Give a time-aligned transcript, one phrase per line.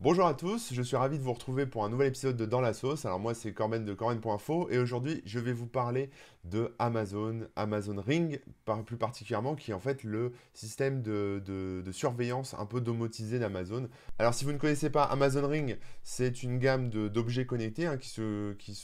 [0.00, 2.60] Bonjour à tous, je suis ravi de vous retrouver pour un nouvel épisode de Dans
[2.60, 3.04] la sauce.
[3.04, 6.10] Alors moi c'est Corben de Corben.info et aujourd'hui je vais vous parler
[6.44, 8.40] de Amazon, Amazon Ring
[8.86, 13.88] plus particulièrement qui est en fait le système de, surveillance un peu domotisé d'Amazon.
[14.20, 18.08] Alors si vous ne connaissez pas Amazon Ring, c'est une gamme d'objets connectés hein, qui,
[18.08, 18.80] se, qui,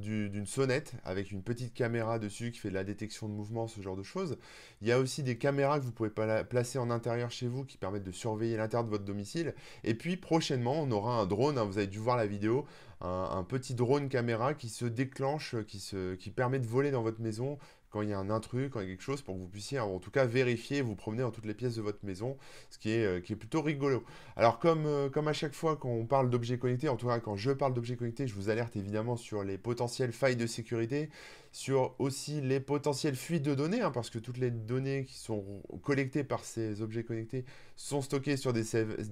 [0.00, 3.82] d'une sonnette avec une petite caméra dessus qui fait de la détection de mouvement, ce
[3.82, 4.38] genre de choses.
[4.80, 7.76] Il y a aussi des caméras que vous pouvez placer en intérieur chez vous qui
[7.76, 9.41] permettent de surveiller l'intérieur de votre domicile
[9.84, 12.66] et puis prochainement, on aura un drone, hein, vous avez dû voir la vidéo,
[13.00, 17.20] un, petit drone caméra qui se déclenche, qui, se, qui permet de voler dans votre
[17.20, 17.58] maison
[17.92, 19.48] quand il y a un intrus, quand il y a quelque chose, pour que vous
[19.48, 22.38] puissiez en tout cas vérifier vous promener dans toutes les pièces de votre maison,
[22.70, 24.02] ce qui est, euh, qui est plutôt rigolo.
[24.34, 27.20] Alors comme, euh, comme à chaque fois quand on parle d'objets connectés, en tout cas
[27.20, 31.10] quand je parle d'objets connectés, je vous alerte évidemment sur les potentielles failles de sécurité,
[31.52, 35.44] sur aussi les potentielles fuites de données, hein, parce que toutes les données qui sont
[35.82, 37.44] collectées par ces objets connectés
[37.76, 38.64] sont stockées sur des,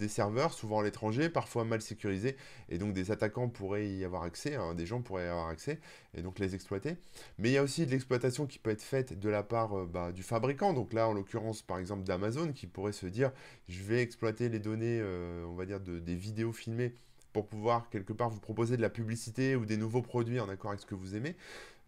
[0.09, 2.37] serveurs, souvent à l'étranger, parfois mal sécurisés,
[2.71, 5.81] et donc des attaquants pourraient y avoir accès, hein, des gens pourraient y avoir accès,
[6.15, 6.97] et donc les exploiter.
[7.39, 9.87] Mais il y a aussi de l'exploitation qui peut être faite de la part euh,
[9.87, 13.33] bah, du fabricant, donc là en l'occurrence par exemple d'Amazon, qui pourrait se dire,
[13.69, 16.95] je vais exploiter les données, euh, on va dire, de, des vidéos filmées
[17.33, 20.71] pour pouvoir quelque part vous proposer de la publicité ou des nouveaux produits en accord
[20.71, 21.37] avec ce que vous aimez.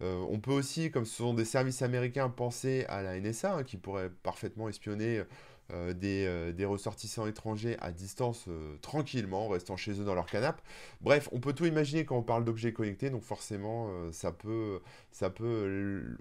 [0.01, 3.63] Euh, on peut aussi, comme ce sont des services américains, penser à la NSA hein,
[3.63, 5.23] qui pourrait parfaitement espionner
[5.71, 8.47] euh, euh, des, ressortissants étrangers à distance
[8.81, 10.61] tranquillement, restant chez eux dans leur canapé.
[11.01, 15.29] Bref, on peut tout imaginer quand on parle d'objets connectés, donc forcément ça peut, ça
[15.29, 16.17] peut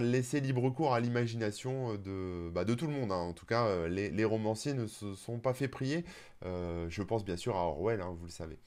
[0.00, 3.12] laisser libre cours à l'imagination de, bah, de tout le monde.
[3.12, 3.16] Hein.
[3.16, 6.04] En tout cas, les, romanciers ne se sont pas fait prier.
[6.42, 8.58] je pense bien sûr à Orwell, hein, vous le savez.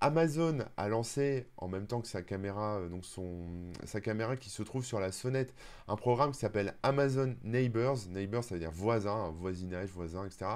[0.00, 3.46] Amazon a lancé en même temps que sa caméra, euh, donc son,
[3.84, 5.54] sa caméra qui se trouve sur la sonnette,
[5.88, 7.98] un programme qui s'appelle Amazon Neighbors.
[8.10, 10.46] Neighbors, ça veut dire voisin, voisinage, voisin, etc.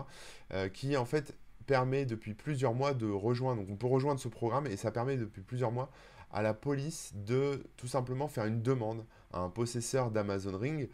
[0.53, 3.63] Euh, qui en fait permet depuis plusieurs mois de rejoindre.
[3.63, 5.91] Donc on peut rejoindre ce programme et ça permet depuis plusieurs mois
[6.33, 10.89] à la police de tout simplement faire une demande à un possesseur d'Amazon Ring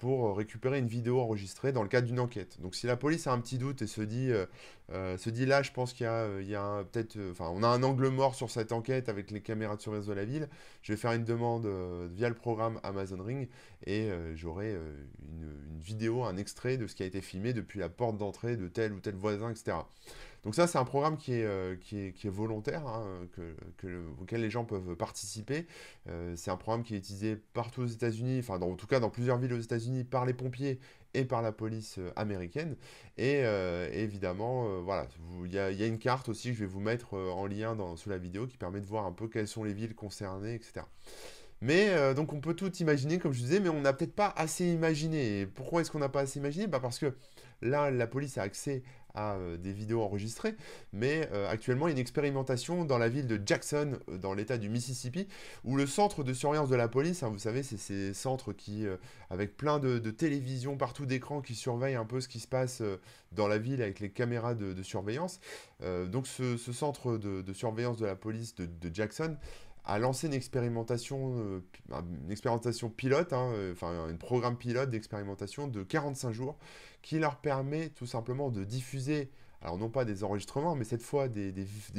[0.00, 2.60] pour euh, récupérer une vidéo enregistrée dans le cadre d'une enquête.
[2.60, 4.46] Donc si la police a un petit doute et se dit, euh,
[4.90, 8.34] euh, se là, je pense qu'il y a, il y a peut-être, un angle mort
[8.34, 10.48] sur cette enquête avec les caméras de surveillance de la ville,
[10.82, 11.68] je vais faire une demande
[12.12, 13.48] via le programme Amazon Ring
[13.86, 18.16] et j'aurai une, vidéo, un extrait de ce qui a été filmé depuis la porte
[18.16, 19.76] d'entrée de tel ou tel voisin, etc.
[20.44, 23.04] Donc ça, c'est un programme qui est, euh, qui est, qui est volontaire, hein,
[23.76, 25.66] que, auquel les gens peuvent participer.
[26.08, 29.10] Euh, c'est un programme qui est utilisé partout aux États-Unis, enfin en tout cas dans
[29.10, 30.80] plusieurs villes aux États-Unis par les pompiers
[31.12, 32.76] et par la police euh, américaine.
[33.18, 33.42] Et
[33.92, 35.06] évidemment, voilà,
[35.44, 37.76] il y, a, y, a une carte aussi que je vais vous mettre en lien
[37.76, 40.54] dans, sous la vidéo qui permet de voir un peu quelles sont les villes concernées,
[40.54, 40.86] etc.
[41.60, 44.72] Mais donc on peut tout imaginer, comme je disais, mais on n'a peut-être pas assez
[44.72, 45.40] imaginé.
[45.40, 46.66] Et pourquoi est-ce qu'on n'a pas assez imaginé?
[46.66, 47.14] Bah Parce que
[47.60, 48.82] là, la police a accès
[49.14, 50.54] à euh, des vidéos enregistrées,
[50.92, 55.26] mais euh, actuellement une expérimentation dans la ville de Jackson, euh, dans l'état du Mississippi,
[55.64, 58.86] où le centre de surveillance de la police, hein, vous savez, c'est ces centres qui,
[59.30, 62.82] avec plein de, télévisions partout d'écran qui surveillent un peu ce qui se passe
[63.32, 65.40] dans la ville avec les caméras de, surveillance.
[66.08, 69.36] donc ce, centre de, surveillance de la police de, Jackson
[69.84, 76.32] a lancé une expérimentation, une expérimentation pilote, hein, enfin un programme pilote d'expérimentation de 45
[76.32, 76.58] jours
[77.02, 79.30] qui leur permet tout simplement de diffuser,
[79.62, 81.52] alors non pas des enregistrements, mais cette fois des,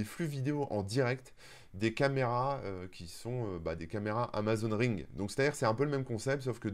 [0.03, 1.33] flux vidéo en direct
[1.73, 5.05] des caméras euh, qui sont euh, bah, des caméras Amazon Ring.
[5.15, 6.69] Donc c'est-à-dire c'est un peu le même concept, sauf que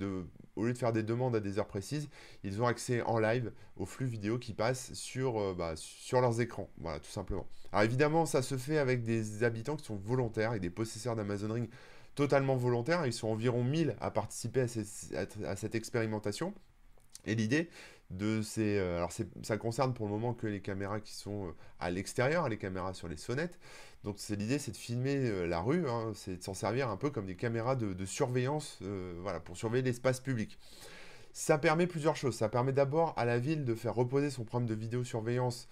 [0.55, 2.09] au lieu de faire des demandes à des heures précises,
[2.43, 6.41] ils ont accès en live aux flux vidéo qui passent sur, euh, bah, sur leurs
[6.41, 6.69] écrans.
[6.79, 7.45] Voilà, tout simplement.
[7.71, 11.53] Alors évidemment, ça se fait avec des habitants qui sont volontaires et des possesseurs d'Amazon
[11.53, 11.69] Ring
[12.15, 13.05] totalement volontaires.
[13.05, 16.53] Ils sont environ 1000 à participer à cette expérimentation.
[17.25, 17.69] Et l'idée
[18.09, 18.77] de ces...
[18.77, 19.11] Euh, alors
[19.43, 22.93] ça concerne pour le moment que les caméras qui sont euh, à l'extérieur, les caméras
[22.93, 23.59] sur les sonnettes.
[24.03, 27.09] Donc l'idée, c'est de filmer euh, la rue, hein, c'est de s'en servir un peu
[27.09, 28.79] comme des caméras de, surveillance,
[29.21, 30.57] voilà, pour surveiller l'espace public.
[31.33, 32.35] Ça permet plusieurs choses.
[32.35, 35.67] Ça permet d'abord à la ville de faire reposer son programme de vidéosurveillance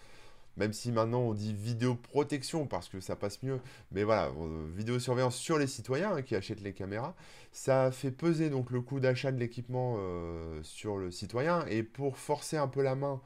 [0.57, 3.59] même si maintenant on dit vidéoprotection parce que ça passe mieux,
[3.91, 7.15] mais voilà, euh, vidéosurveillance sur les citoyens hein, qui achètent les caméras,
[7.51, 12.17] ça fait peser donc le coût d'achat de l'équipement euh, sur le citoyen, et pour
[12.17, 13.21] forcer un peu la main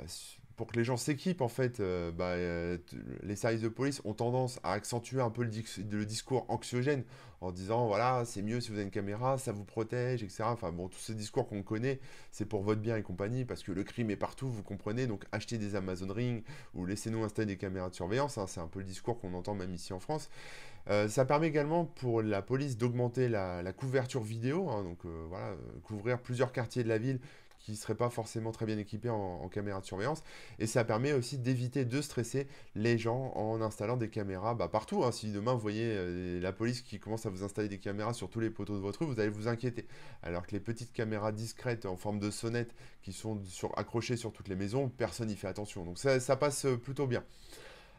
[0.00, 0.04] euh,
[0.56, 2.78] pour que les gens s'équipent, en fait, euh, bah, euh,
[3.22, 7.04] les services de police ont tendance à accentuer un peu le, discours anxiogène
[7.40, 10.44] en disant voilà, c'est mieux si vous avez une caméra, ça vous protège, etc.
[10.46, 11.98] Enfin bon, tous ces discours qu'on connaît,
[12.30, 15.06] c'est pour votre bien et compagnie, parce que le crime est partout, vous comprenez.
[15.06, 16.44] Donc achetez des Amazon Ring
[16.74, 19.54] ou laissez-nous installer des caméras de surveillance, hein, c'est un peu le discours qu'on entend
[19.54, 20.30] même ici en France.
[20.88, 26.20] Euh, ça permet également pour la police d'augmenter la, couverture vidéo, hein, donc voilà, couvrir
[26.20, 27.20] plusieurs quartiers de la ville
[27.62, 30.22] qui ne seraient pas forcément très bien équipés en, caméra de surveillance.
[30.58, 35.04] Et ça permet aussi d'éviter de stresser les gens en installant des caméras bah, partout.
[35.04, 35.12] Hein.
[35.12, 38.28] Si demain vous voyez euh, la police qui commence à vous installer des caméras sur
[38.28, 39.86] tous les poteaux de votre rue, vous allez vous inquiéter.
[40.22, 43.40] Alors que les petites caméras discrètes en forme de sonnette qui sont
[43.76, 45.84] accrochées sur toutes les maisons, personne n'y fait attention.
[45.84, 47.22] Donc ça passe plutôt bien.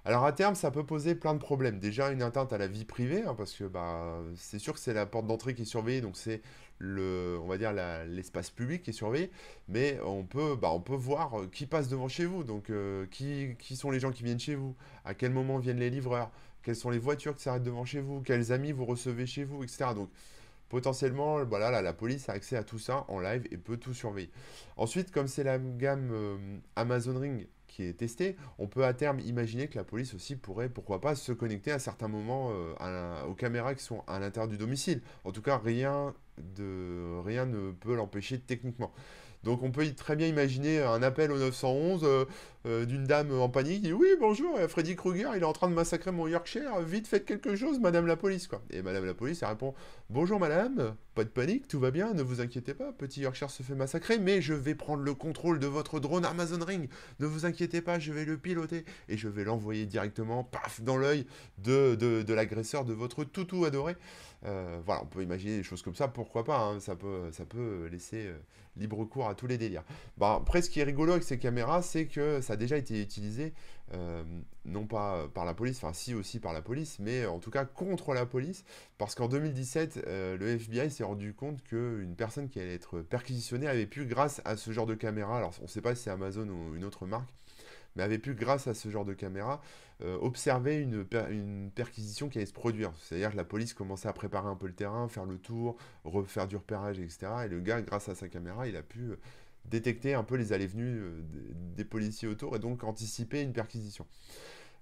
[0.05, 1.79] Alors à terme, ça peut poser plein de problèmes.
[1.79, 4.93] Déjà une atteinte à la vie privée, hein, parce que bah, c'est sûr que c'est
[4.93, 6.41] la porte d'entrée qui est surveillée, donc c'est
[6.81, 7.71] on va dire
[8.07, 9.31] l'espace public qui est surveillé,
[9.69, 13.91] mais on peut, bah, voir euh, qui passe devant chez vous, donc euh, qui, sont
[13.91, 16.99] les gens qui viennent chez vous, à quel moment viennent les livreurs, quelles sont les
[16.99, 19.91] voitures qui s'arrêtent devant chez vous, quels amis vous recevez chez vous, etc.
[19.95, 20.09] Donc
[20.69, 24.31] potentiellement, voilà, la police a accès à tout ça en live et peut tout surveiller.
[24.75, 26.37] Ensuite, comme c'est la gamme euh,
[26.75, 30.69] Amazon Ring qui est testé, on peut à terme imaginer que la police aussi pourrait,
[30.69, 34.57] pourquoi pas, se connecter à certains moments euh, aux caméras qui sont à l'intérieur du
[34.57, 35.01] domicile.
[35.23, 38.91] En tout cas, rien, de, rien ne peut l'empêcher techniquement.
[39.43, 42.25] Donc on peut très bien imaginer un appel au 911 euh,
[42.65, 45.67] euh, d'une dame en panique qui dit oui bonjour Freddy Krueger il est en train
[45.67, 48.61] de massacrer mon Yorkshire vite faites quelque chose madame la police quoi.
[48.71, 49.73] Et madame la police elle répond
[50.09, 53.63] bonjour madame pas de panique tout va bien ne vous inquiétez pas petit Yorkshire se
[53.63, 56.89] fait massacrer mais je vais prendre le contrôle de votre drone Amazon Ring.
[57.19, 58.85] Ne vous inquiétez pas je vais le piloter.
[59.09, 61.25] Et je vais l'envoyer directement paf dans l'œil
[61.59, 63.95] de, de, l'agresseur de votre toutou adoré
[64.45, 68.29] euh, voilà on peut imaginer des choses comme ça pourquoi pas hein, ça peut laisser
[68.77, 69.83] libre cours à tous les délires.
[70.17, 73.01] Bah, après, ce qui est rigolo avec ces caméras, c'est que ça a déjà été
[73.01, 73.53] utilisé,
[73.93, 74.23] euh,
[74.65, 77.65] non pas par la police, enfin si aussi par la police, mais en tout cas
[77.65, 78.63] contre la police,
[78.97, 83.67] parce qu'en 2017, euh, le FBI s'est rendu compte qu'une personne qui allait être perquisitionnée
[83.67, 86.11] avait pu, grâce à ce genre de caméra, alors on ne sait pas si c'est
[86.11, 87.29] Amazon ou une autre marque,
[87.95, 89.61] mais avait pu, grâce à ce genre de caméra,
[90.01, 92.91] euh, observer une, perquisition qui allait se produire.
[92.99, 96.47] C'est-à-dire que la police commençait à préparer un peu le terrain, faire le tour, refaire
[96.47, 97.27] du repérage, etc.
[97.45, 99.19] Et le gars, grâce à sa caméra, il a pu euh,
[99.65, 101.21] détecter un peu les allées-venues euh,
[101.75, 104.05] des, policiers autour et donc anticiper une perquisition.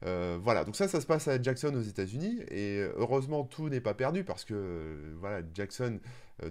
[0.01, 3.94] Voilà, donc ça, ça se passe à Jackson aux États-Unis, et heureusement tout n'est pas
[3.94, 6.00] perdu parce que voilà, Jackson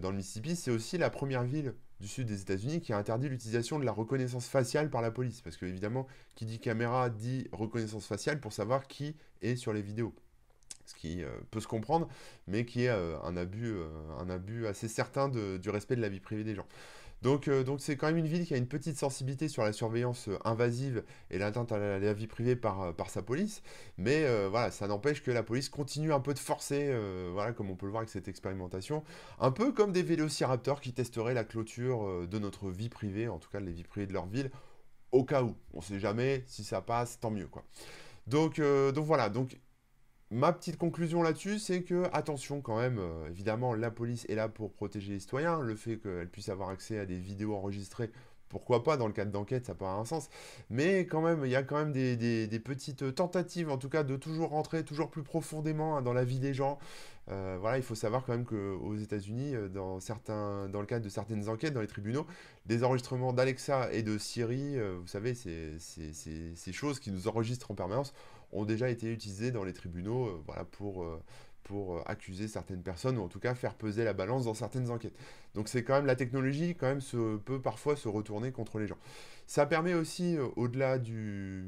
[0.01, 3.29] dans le Mississippi, c'est aussi la première ville du sud des États-Unis qui a interdit
[3.29, 5.43] l'utilisation de la reconnaissance faciale par la police.
[5.43, 9.83] Parce que, évidemment, qui dit caméra dit reconnaissance faciale pour savoir qui est sur les
[9.83, 10.15] vidéos.
[10.91, 12.09] Ce qui euh, peut se comprendre,
[12.49, 13.87] mais qui est euh, un, abus, euh,
[14.19, 16.67] un abus assez certain du respect de la vie privée des gens.
[17.23, 20.31] Donc, donc c'est quand même une ville qui a une petite sensibilité sur la surveillance
[20.43, 23.63] invasive et l'atteinte à la, vie privée par, par sa police.
[23.99, 26.99] Mais voilà, ça n'empêche que la police continue un peu de forcer,
[27.35, 29.05] voilà, comme on peut le voir avec cette expérimentation.
[29.39, 33.51] Un peu comme des vélociraptors qui testeraient la clôture de notre vie privée, en tout
[33.51, 34.51] cas les vies privées de leur ville,
[35.13, 35.55] au cas où.
[35.75, 37.49] On ne sait jamais, si ça passe, tant mieux.
[37.49, 37.65] quoi.
[38.29, 39.59] Donc, donc voilà, donc
[40.33, 44.49] Ma petite conclusion là-dessus, c'est que, attention quand même, euh, évidemment, la police est là
[44.49, 45.61] pour protéger les citoyens.
[45.61, 48.13] Le fait qu'elle puisse avoir accès à des vidéos enregistrées,
[48.49, 50.31] pourquoi pas, dans le cadre d'enquête, ça peut avoir un sens.
[50.71, 54.15] Mais quand même, il y a quand même des, petites tentatives, en tout cas, de
[54.15, 56.79] toujours rentrer toujours plus profondément hein, dans la vie des gens.
[57.29, 61.05] Euh, voilà, il faut savoir quand même qu'aux États-Unis, euh, dans, certains, dans le cadre
[61.05, 62.27] de certaines enquêtes dans les tribunaux,
[62.67, 68.15] des enregistrements d'Alexa et de Siri, vous savez, ces choses qui nous enregistrent en permanence,
[68.53, 71.23] ont déjà été utilisés dans les tribunaux euh, voilà, pour, euh,
[71.63, 74.91] pour euh, accuser certaines personnes ou en tout cas faire peser la balance dans certaines
[74.91, 75.17] enquêtes.
[75.55, 78.87] Donc c'est quand même la technologie quand même se, peut parfois se retourner contre les
[78.87, 78.99] gens.
[79.47, 81.65] Ça permet aussi, au-delà de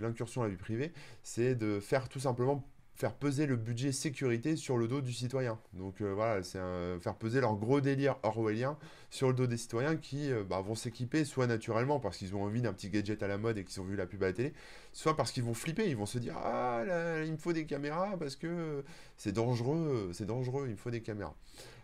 [0.00, 2.62] l'incursion à la vie privée, c'est de faire tout simplement
[3.00, 5.58] faire peser le budget sécurité sur le dos du citoyen.
[5.72, 6.58] Donc euh, voilà, c'est
[7.00, 8.76] faire peser leur gros délire orwellien
[9.08, 12.42] sur le dos des citoyens qui euh, bah, vont s'équiper soit naturellement parce qu'ils ont
[12.42, 14.32] envie d'un petit gadget à la mode et qu'ils ont vu la pub à la
[14.34, 14.52] télé,
[14.92, 17.64] soit parce qu'ils vont flipper, ils vont se dire ah là, il me faut des
[17.64, 18.84] caméras parce que
[19.16, 21.34] c'est dangereux, c'est dangereux, il me faut des caméras.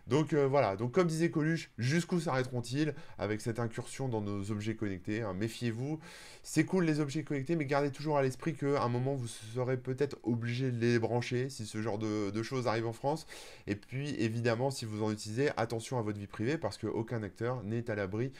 [0.07, 4.75] Donc euh, voilà, donc comme disait Coluche, jusqu'où s'arrêteront-ils avec cette incursion dans nos objets
[4.75, 5.99] connectés hein, Méfiez-vous,
[6.43, 9.75] c'est cool les objets connectés, mais gardez toujours à l'esprit qu'à un moment vous serez
[9.75, 13.27] peut-être obligé de les brancher si ce genre de, choses arrive en France.
[13.65, 17.63] Et puis évidemment, si vous en utilisez, attention à votre vie privée parce qu'aucun acteur
[17.63, 18.31] n'est à l'abri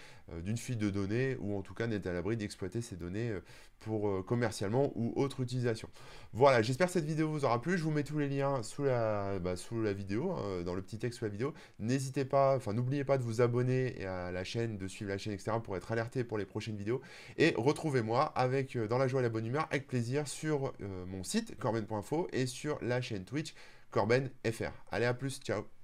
[0.43, 3.41] d'une fuite de données ou en tout cas n'est à l'abri d'exploiter ces données euh,
[3.79, 5.87] pour commercialement ou autre utilisation.
[6.33, 7.77] Voilà, j'espère que cette vidéo vous aura plu.
[7.77, 10.81] Je vous mets tous les liens sous la, bah, sous la vidéo, hein, dans le
[10.81, 11.53] petit texte sous la vidéo.
[11.77, 15.33] N'hésitez pas, enfin n'oubliez pas de vous abonner à la chaîne, de suivre la chaîne,
[15.33, 15.57] etc.
[15.63, 17.01] pour être alerté pour les prochaines vidéos.
[17.37, 21.05] Et retrouvez-moi avec euh, dans la joie et la bonne humeur, avec plaisir, sur euh,
[21.05, 23.53] mon site corben.info et sur la chaîne Twitch
[23.91, 24.71] corbenfr.
[24.91, 25.76] Allez, à plus, ciao